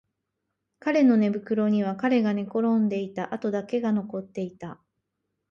[0.79, 4.81] 彼の寝袋には彼が寝転んでいた跡だけが残っていた